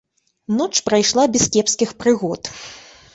[0.61, 2.51] Ноч прайшла без кепскіх прыгод.